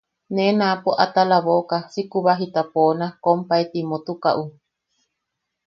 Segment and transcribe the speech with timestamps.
[0.35, 4.43] Nee naapo atala boʼoka si kubajita poona kompae Timotukaʼu.